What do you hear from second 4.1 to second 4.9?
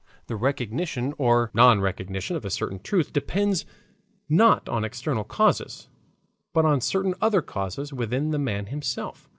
not on